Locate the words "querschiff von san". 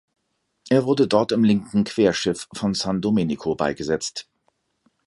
1.83-3.01